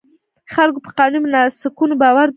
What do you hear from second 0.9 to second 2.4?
قانوني مناسکونو باور درلود.